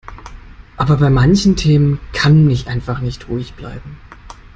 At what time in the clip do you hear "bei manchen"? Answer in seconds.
0.97-1.55